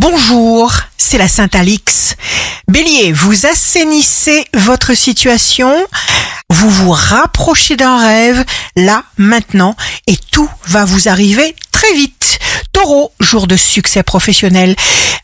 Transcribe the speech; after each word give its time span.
Bonjour, 0.00 0.72
c'est 0.96 1.18
la 1.18 1.26
Sainte 1.26 1.56
Alix. 1.56 2.14
Bélier, 2.68 3.10
vous 3.12 3.46
assainissez 3.46 4.44
votre 4.54 4.94
situation, 4.94 5.74
vous 6.50 6.70
vous 6.70 6.92
rapprochez 6.92 7.74
d'un 7.74 7.98
rêve, 7.98 8.44
là, 8.76 9.02
maintenant, 9.16 9.74
et 10.06 10.16
tout 10.30 10.48
va 10.68 10.84
vous 10.84 11.08
arriver 11.08 11.56
très 11.72 11.92
vite. 11.94 12.38
Taureau, 12.72 13.12
jour 13.18 13.48
de 13.48 13.56
succès 13.56 14.04
professionnel, 14.04 14.76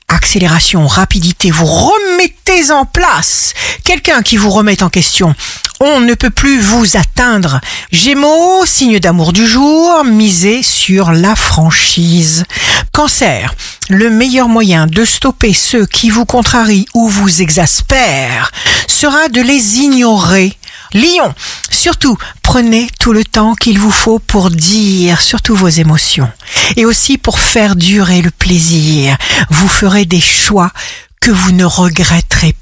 accélération, 0.08 0.88
rapidité, 0.88 1.52
vous 1.52 1.66
remettez 1.66 2.72
en 2.72 2.84
place 2.84 3.54
quelqu'un 3.84 4.22
qui 4.22 4.36
vous 4.36 4.50
remet 4.50 4.82
en 4.82 4.90
question. 4.90 5.36
On 5.80 6.00
ne 6.00 6.14
peut 6.14 6.30
plus 6.30 6.60
vous 6.60 6.96
atteindre. 6.96 7.60
Gémeaux, 7.92 8.64
signe 8.64 8.98
d'amour 8.98 9.32
du 9.32 9.46
jour, 9.46 10.04
misez 10.04 10.62
sur 10.62 11.12
la 11.12 11.36
franchise. 11.36 12.44
Cancer, 12.92 13.54
le 13.88 14.10
meilleur 14.10 14.48
moyen 14.48 14.86
de 14.86 15.04
stopper 15.04 15.52
ceux 15.52 15.86
qui 15.86 16.10
vous 16.10 16.24
contrarient 16.24 16.86
ou 16.94 17.08
vous 17.08 17.42
exaspèrent 17.42 18.50
sera 18.86 19.28
de 19.28 19.40
les 19.40 19.78
ignorer. 19.78 20.56
Lion, 20.92 21.34
surtout, 21.70 22.16
prenez 22.42 22.88
tout 23.00 23.12
le 23.12 23.24
temps 23.24 23.54
qu'il 23.54 23.78
vous 23.78 23.90
faut 23.90 24.18
pour 24.18 24.50
dire 24.50 25.20
surtout 25.20 25.56
vos 25.56 25.68
émotions 25.68 26.30
et 26.76 26.84
aussi 26.84 27.18
pour 27.18 27.40
faire 27.40 27.74
durer 27.76 28.22
le 28.22 28.30
plaisir. 28.30 29.16
Vous 29.50 29.68
ferez 29.68 30.04
des 30.04 30.20
choix 30.20 30.70
que 31.20 31.30
vous 31.30 31.52
ne 31.52 31.64
regretterez. 31.64 32.54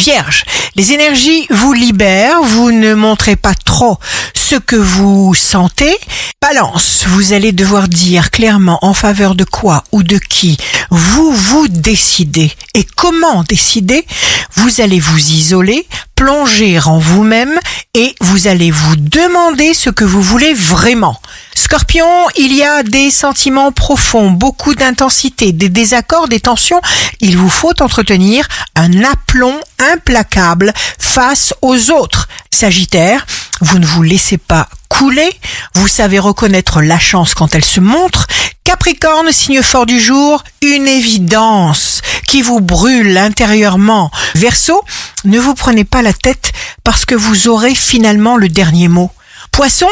Vierge, 0.00 0.44
les 0.76 0.92
énergies 0.92 1.48
vous 1.50 1.72
libèrent, 1.72 2.40
vous 2.40 2.70
ne 2.70 2.94
montrez 2.94 3.34
pas 3.34 3.54
trop 3.54 3.98
ce 4.32 4.54
que 4.54 4.76
vous 4.76 5.34
sentez. 5.34 5.92
Balance, 6.40 7.04
vous 7.08 7.32
allez 7.32 7.50
devoir 7.50 7.88
dire 7.88 8.30
clairement 8.30 8.78
en 8.82 8.94
faveur 8.94 9.34
de 9.34 9.42
quoi 9.42 9.82
ou 9.90 10.04
de 10.04 10.18
qui 10.18 10.56
vous 10.90 11.32
vous 11.32 11.66
décidez. 11.66 12.52
Et 12.74 12.84
comment 12.84 13.42
décider? 13.42 14.06
Vous 14.54 14.80
allez 14.80 15.00
vous 15.00 15.18
isoler, 15.18 15.84
plonger 16.18 16.80
en 16.84 16.98
vous-même 16.98 17.60
et 17.94 18.12
vous 18.20 18.48
allez 18.48 18.72
vous 18.72 18.96
demander 18.96 19.72
ce 19.72 19.88
que 19.88 20.02
vous 20.02 20.20
voulez 20.20 20.52
vraiment. 20.52 21.16
Scorpion, 21.54 22.08
il 22.36 22.52
y 22.52 22.64
a 22.64 22.82
des 22.82 23.12
sentiments 23.12 23.70
profonds, 23.70 24.32
beaucoup 24.32 24.74
d'intensité, 24.74 25.52
des 25.52 25.68
désaccords, 25.68 26.26
des 26.26 26.40
tensions. 26.40 26.80
Il 27.20 27.38
vous 27.38 27.48
faut 27.48 27.80
entretenir 27.80 28.48
un 28.74 29.04
aplomb 29.04 29.60
implacable 29.92 30.72
face 30.98 31.54
aux 31.62 31.92
autres. 31.92 32.26
Sagittaire, 32.50 33.24
vous 33.60 33.78
ne 33.78 33.86
vous 33.86 34.02
laissez 34.02 34.38
pas 34.38 34.68
couler, 34.88 35.30
vous 35.74 35.86
savez 35.86 36.18
reconnaître 36.18 36.82
la 36.82 36.98
chance 36.98 37.34
quand 37.34 37.54
elle 37.54 37.64
se 37.64 37.80
montre. 37.80 38.26
Capricorne, 38.64 39.30
signe 39.30 39.62
fort 39.62 39.86
du 39.86 40.00
jour, 40.00 40.42
une 40.62 40.88
évidence 40.88 42.02
qui 42.26 42.42
vous 42.42 42.60
brûle 42.60 43.16
intérieurement. 43.16 44.10
Verseau, 44.34 44.82
ne 45.24 45.38
vous 45.38 45.54
prenez 45.54 45.84
pas 45.84 46.02
la 46.02 46.12
tête 46.12 46.52
parce 46.84 47.04
que 47.04 47.14
vous 47.14 47.48
aurez 47.48 47.74
finalement 47.74 48.36
le 48.36 48.48
dernier 48.48 48.88
mot. 48.88 49.10
Poisson, 49.52 49.88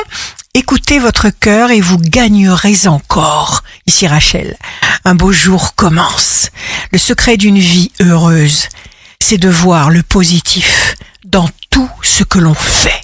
écoutez 0.55 0.99
votre 0.99 1.31
cœur 1.31 1.71
et 1.71 1.81
vous 1.81 1.99
gagnerez 1.99 2.87
encore. 2.87 3.63
Ici 3.87 4.07
Rachel, 4.07 4.57
un 5.05 5.15
beau 5.15 5.33
jour 5.33 5.75
commence. 5.75 6.51
Le 6.93 6.99
secret 6.99 7.37
d'une 7.37 7.59
vie 7.59 7.91
heureuse, 8.01 8.69
c'est 9.21 9.39
de 9.39 9.49
voir 9.49 9.91
le 9.91 10.03
positif 10.03 10.95
dans 11.25 11.49
tout 11.71 11.91
ce 12.03 12.25
que 12.25 12.39
l'on 12.39 12.55
fait. 12.55 13.01